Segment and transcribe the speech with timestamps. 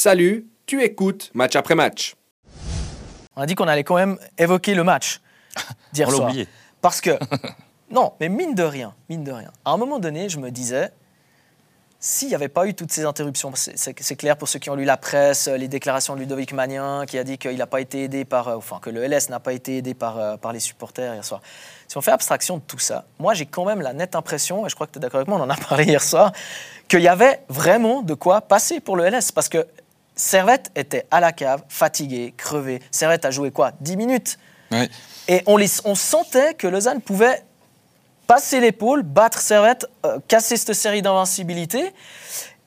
[0.00, 2.16] Salut, tu écoutes match après match.
[3.34, 5.22] On a dit qu'on allait quand même évoquer le match
[5.94, 6.28] d'hier On l'a soir.
[6.28, 6.48] oublié.
[6.82, 7.12] Parce que,
[7.90, 10.90] non, mais mine de rien, mine de rien, à un moment donné, je me disais,
[11.98, 14.84] s'il n'y avait pas eu toutes ces interruptions, c'est- clair pour ceux qui ont lu
[14.84, 18.26] la presse, les déclarations de Ludovic Magnin, qui a dit qu'il n'a pas été aidé
[18.26, 21.14] par, euh, enfin que le LS n'a pas été aidé par, euh, par les supporters
[21.14, 21.40] hier soir.
[21.88, 24.68] Si on fait abstraction de tout ça, moi j'ai quand même la nette impression, et
[24.68, 26.32] je crois que tu es d'accord avec moi, on en a parlé hier soir,
[26.86, 29.32] qu'il y avait vraiment de quoi passer pour le LS.
[29.32, 29.66] Parce que
[30.16, 32.80] Servette était à la cave, fatigué, crevé.
[32.90, 33.72] Servette a joué quoi?
[33.80, 34.38] 10 minutes
[35.28, 37.42] et on, les, on sentait que Lausanne pouvait
[38.26, 41.92] passer l'épaule, battre Servette, euh, casser cette série d'invincibilité.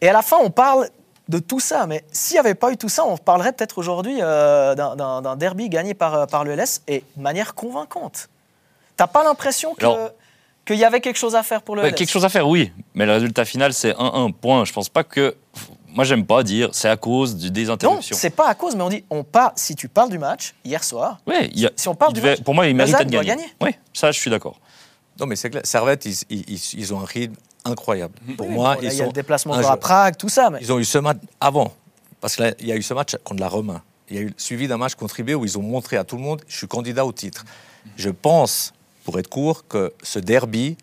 [0.00, 0.88] Et à la fin, on parle
[1.28, 1.86] de tout ça.
[1.86, 5.68] Mais s'il n'y avait pas eu tout ça, on parlerait peut-être aujourd'hui euh, d'un- derby
[5.68, 8.28] gagné par, euh, par le LS et de manière convaincante.
[8.96, 10.10] T'as pas l'impression que- Alors-
[10.64, 12.46] qu'il y avait quelque chose à faire pour le Ouais, LS quelque chose à faire,
[12.46, 12.72] oui.
[12.94, 14.30] Mais le résultat final, c'est 1-1.
[14.32, 14.64] Point.
[14.64, 15.34] Je pense pas que.
[15.98, 18.16] Moi, j'aime pas dire c'est à cause du- des Non, interruptions.
[18.16, 20.84] c'est pas à cause, mais on dit, on part, si tu parles du match, hier
[20.84, 23.04] soir, Ouais, il y a- si on parle du devait- match, pour moi, il méritait
[23.04, 23.42] de doit gagner.
[23.42, 23.52] gagner.
[23.60, 24.60] Oui, ça, je suis d'accord.
[25.18, 25.62] Non, mais c'est clair.
[25.64, 28.14] Servette, ils, ils- ils ont un rythme incroyable.
[28.36, 30.50] Pour Oui, moi, bon, là, ils il y a le déplacement jeu- Prague, tout ça.
[30.50, 30.60] Mais...
[30.60, 31.72] Ils ont eu ce match avant.
[32.20, 33.82] Parce qu'il y a eu ce match contre la Roma.
[34.08, 36.14] Il y a eu suivi d'un match contre IB où ils ont montré à tout
[36.14, 37.44] le monde je suis candidat au titre.
[37.96, 40.76] Je pense, pour être court, que ce derby,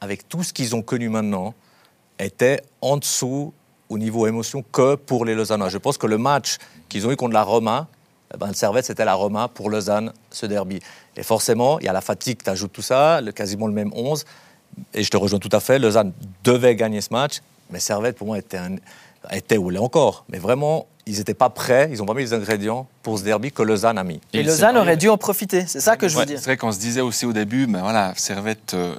[0.00, 1.52] avec tout ce qu'ils ont connu maintenant,
[2.18, 3.52] était en dessous
[3.92, 5.68] au niveau émotion que pour les Lausannois.
[5.68, 6.56] Je pense que le match
[6.88, 7.88] qu'ils ont eu contre la Roma,
[8.34, 10.80] eh ben, le Servette, c'était la Roma pour Lausanne, ce derby.
[11.16, 13.90] Et forcément, il y a la fatigue, tu ajoutes tout ça, le, quasiment le même
[13.94, 14.24] 11.
[14.94, 18.26] Et je te rejoins tout à fait, Lausanne devait gagner ce match, mais Servette, pour
[18.26, 18.76] moi, était, un,
[19.30, 20.24] était ou l'est encore.
[20.30, 23.52] Mais vraiment, ils n'étaient pas prêts, ils n'ont pas mis les ingrédients pour ce derby
[23.52, 24.20] que Lausanne a mis.
[24.32, 26.38] Et, Et Lausanne aurait dû en profiter, c'est ça que je veux Ouais, dire.
[26.38, 28.94] C'est vrai qu'on se disait aussi au début, mais voilà, Servette, euh,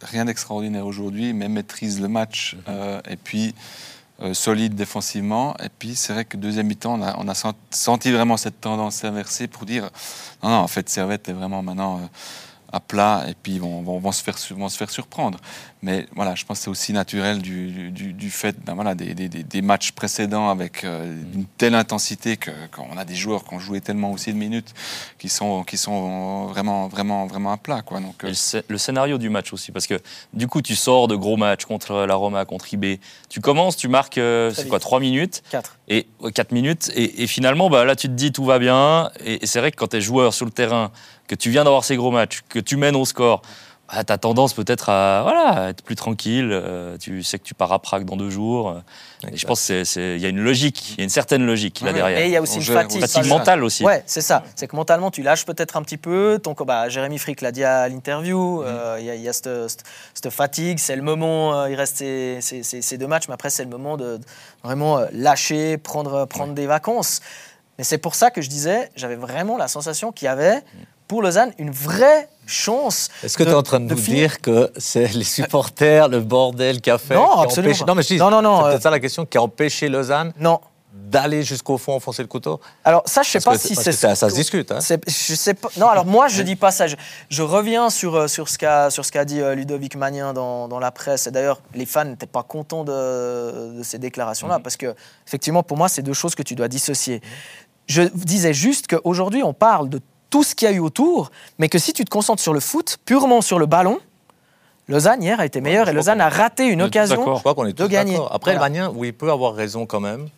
[0.00, 3.54] rien d'extraordinaire aujourd'hui, mais maîtrise le match euh, et puis
[4.22, 5.54] euh, solide défensivement.
[5.62, 8.60] Et puis c'est vrai que deuxième mi-temps, on a, on a sent- senti vraiment cette
[8.60, 9.90] tendance inversée pour dire
[10.42, 12.06] non, non, en fait, Servette est vraiment maintenant euh,
[12.72, 15.38] à plat et puis ils vont, vont, vont se, faire, vont se faire surprendre.
[15.80, 19.14] Mais voilà, je pense que c'est aussi naturel du, du, du fait ben, voilà, des,
[19.14, 23.54] des, des- matchs précédents avec euh, une telle intensité que- qu'on a des joueurs qui
[23.54, 24.74] ont joué tellement aussi de minutes
[25.18, 27.80] qui sont, qui sont vraiment, vraiment, vraiment à plat.
[27.82, 28.00] Quoi.
[28.00, 29.94] Donc, euh, le, scé- le scénario du match aussi, parce que
[30.34, 32.98] du coup, tu sors de gros matchs contre la Roma, contre IB.
[33.28, 34.70] Tu commences, tu marques, euh, c'est vite.
[34.70, 35.78] quoi, 3 minutes 4.
[35.88, 36.90] et 4 minutes.
[36.96, 39.10] Et, et finalement, bah, là, tu te dis tout va bien.
[39.24, 40.90] Et, et c'est vrai que quand tu es joueur sur le terrain,
[41.28, 43.42] que tu viens d'avoir ces gros matchs, que tu mènes au score,
[43.90, 46.50] bah, tu as tendance peut-être à, voilà, à être plus tranquille.
[46.52, 48.68] euh, tu sais que tu pars à Prague dans deux jours.
[48.68, 48.80] euh,
[49.32, 51.92] et je pense qu'il y a une logique, il y a une certaine logique là
[51.94, 52.18] derrière.
[52.18, 53.00] Et il y a aussi On une fatigue.
[53.00, 53.84] Fatigue mentale aussi.
[53.84, 54.42] Ouais, c'est ça.
[54.56, 56.38] C'est que mentalement, tu lâches peut-être un petit peu.
[56.42, 58.62] Ton, bah, Jérémy Frick l'a dit à l'interview.
[58.62, 60.78] euh, Il y a, il y a cette, cette- cette fatigue.
[60.78, 61.54] C'est le moment.
[61.58, 64.18] euh, il reste ces, ces- ces- ces deux matchs, mais après, c'est le moment de
[64.18, 64.24] de
[64.64, 67.20] vraiment lâcher, prendre, prendre des vacances.
[67.78, 70.62] Mais c'est pour ça que je disais, j'avais vraiment la sensation qu'il y avait
[71.08, 73.08] pour Lausanne une vraie chance.
[73.24, 76.08] Est-ce que tu es en train de, de nous finir- dire que c'est les supporters,
[76.08, 77.84] le bordel qu'a fait Non, qui a absolument empêché-.
[77.86, 79.42] Non, mais je dis, Non, non, non, c'est euh, peut-être ça la question, qui a
[79.42, 80.60] empêché Lausanne Non.
[80.92, 83.92] d'aller jusqu'au fond, enfoncer le couteau Alors ça, je sais Parce pas que- si c'est
[83.92, 84.72] ça, ça se discute.
[84.72, 84.78] Hein.
[84.80, 85.68] Je sais pas.
[85.76, 86.86] Non, alors moi, je dis pas ça.
[86.86, 86.96] Je,
[87.30, 90.68] je reviens sur, euh, sur ce qu'a sur ce qu'a dit euh, Ludovic Magnin dans,
[90.68, 91.26] dans la presse.
[91.26, 94.94] Et d'ailleurs, les fans n'étaient pas contents de, de ces déclarations-là parce que,
[95.26, 97.20] effectivement, pour moi, c'est deux choses que tu dois dissocier.
[97.86, 100.00] Je disais juste qu'aujourd'hui, on parle de
[100.30, 102.60] tout ce qu'il y a eu autour, mais que si tu te concentres sur le
[102.60, 103.98] foot, purement sur le ballon,
[104.88, 107.16] Lausanne hier a été meilleure je et Lausanne a raté une occasion.
[107.16, 107.36] d'accord.
[107.36, 108.16] Je crois qu'on est de gagner.
[108.30, 108.68] Après, Voilà.
[108.68, 110.28] le où il peut avoir raison quand même,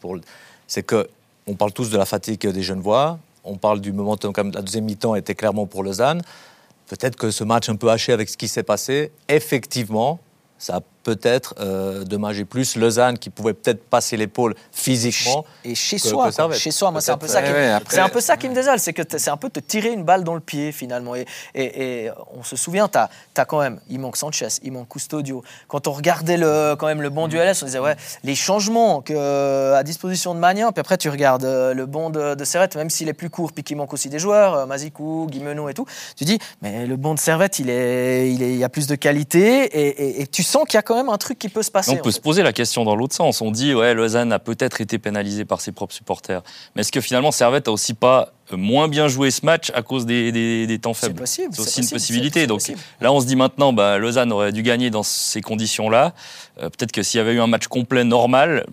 [0.00, 0.22] pour le-
[0.66, 1.08] c'est que
[1.46, 4.84] on parle tous de la fatigue des Genevois, on parle du momentum, comme la deuxième
[4.84, 6.22] mi-temps était clairement pour Lausanne.
[6.88, 10.18] Peut-être que ce match un peu haché avec ce qui s'est passé, effectivement,
[10.58, 15.44] ça a peut-être euh, dommagé plus Lausanne qui pouvait peut-être passer l'épaule physiquement.
[15.64, 16.52] Et chez que- soi, que quoi.
[16.54, 18.36] chez soi, moi c'est un peu ça qui, ouais, ouais, après- c'est un peu ça
[18.36, 20.72] qui me désole, c'est que c'est un peu te tirer une balle dans le pied
[20.72, 21.14] finalement.
[21.14, 24.88] Et, et- et on se souvient, t'as as quand même, il manque Sanchez, il manque
[24.88, 25.42] Custodio.
[25.68, 29.00] Quand on regardait le, quand même le bon du LS, on disait ouais, les changements
[29.00, 32.44] que, euh, à disposition de Magnin, puis après tu regardes euh, le bon de, de
[32.44, 35.68] Servette, même s'il est plus court, puis qu'il manque aussi des joueurs, euh, Mazikou, Guimeno
[35.68, 35.86] et tout,
[36.16, 38.86] tu dis mais le bon de Servette, il est, il est, il y a plus
[38.86, 41.48] de qualité et, et- et tu sens qu'il y a quand même un truc qui
[41.48, 41.92] peut se passer.
[41.92, 42.16] On peut fait.
[42.16, 43.40] se poser la question dans l'autre sens.
[43.42, 46.42] On dit, ouais, Lausanne a peut-être été pénalisée par ses propres supporters.
[46.74, 49.82] Mais est-ce que finalement Servette a aussi pas euh, moins bien joué ce match à
[49.82, 51.20] cause des, des- des temps C'est faibles?
[51.20, 51.48] possible.
[51.54, 52.46] C'est aussi possible, une possibilité.
[52.48, 52.80] Donc possible.
[53.00, 56.12] là, on se dit maintenant, bah, Lausanne aurait dû gagner dans ces conditions-là.
[56.60, 58.66] Euh, peut-être que s'il y avait eu un match complet normal,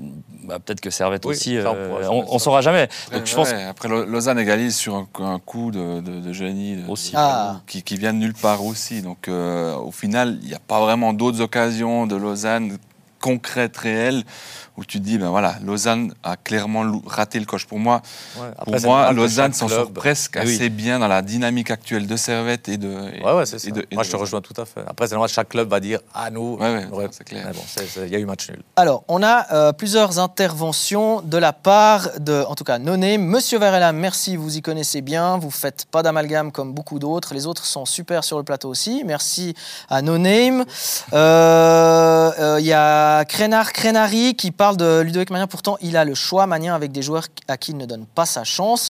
[0.47, 2.39] bah, peut-être que Servette Oui, aussi, ça, on euh, ça.
[2.39, 2.87] saura jamais.
[3.07, 6.19] Après, Donc je pense ouais, après, Lau- Lausanne égalise sur un, un coup de, de,
[6.21, 7.11] de génie de- Aussi.
[7.11, 7.61] de- Ah.
[7.67, 9.01] qui, qui vient de nulle part aussi.
[9.01, 12.77] Donc, euh, au final, il n'y a pas vraiment d'autres occasions de Lausanne
[13.31, 14.23] concrètes, réelles,
[14.77, 17.65] où tu te dis, ben voilà, Lausanne a clairement raté le coche.
[17.65, 18.01] Pour moi,
[18.39, 20.55] Ouais, pour moi Lausanne s'en sort presque Eh oui.
[20.55, 22.87] assez bien dans la dynamique actuelle de Servette et de.
[23.13, 23.71] et- Ouais, ouais, c'est ça.
[23.71, 24.81] de- Moi, je te rejoins tout à fait.
[24.87, 26.57] Après, c'est normal, chaque club va dire Ah, nous.
[27.11, 27.49] C'est clair.
[27.53, 27.61] Bon,
[28.05, 28.61] il y a eu match nul.
[28.75, 33.17] Alors, on a euh, plusieurs interventions de la part de, en tout cas, Noné.
[33.17, 35.37] Monsieur Varela, merci, vous y connaissez bien.
[35.39, 37.33] Vous faites pas d'amalgame comme beaucoup d'autres.
[37.33, 39.01] Les autres sont super sur le plateau aussi.
[39.05, 39.55] Merci
[39.89, 40.63] à No Name.
[41.13, 45.47] Euh, euh, Il y a Crénar Crénari qui parle de Ludovic Magnin.
[45.47, 48.25] Pourtant, il a le choix Magnin avec des joueurs à qui il ne donne pas
[48.25, 48.81] sa chance.